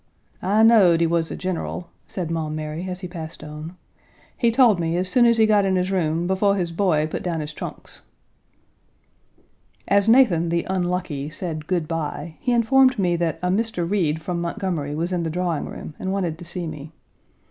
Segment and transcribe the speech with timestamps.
[0.41, 3.77] "I knowed he was a general," said Maum Mary as he passed on,
[4.35, 7.21] "he told me as soon as he got in his room befo' his boy put
[7.21, 8.01] down his trunks."
[9.87, 13.87] As Nathan, the unlucky, said good by, he informed me that a Mr.
[13.87, 16.93] Reed from Montgomery was in the drawingroom and wanted to see me.
[16.95, 17.01] Mr.